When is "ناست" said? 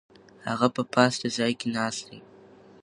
1.77-2.01